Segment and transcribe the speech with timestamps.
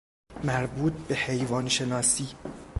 [0.43, 2.27] مربوط بحیوان شناسی